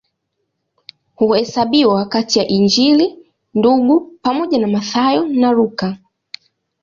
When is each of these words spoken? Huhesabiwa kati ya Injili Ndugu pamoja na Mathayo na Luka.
Huhesabiwa 1.15 2.05
kati 2.05 2.39
ya 2.39 2.47
Injili 2.47 3.15
Ndugu 3.53 3.99
pamoja 4.21 4.59
na 4.59 4.67
Mathayo 4.67 5.27
na 5.27 5.51
Luka. 5.51 5.97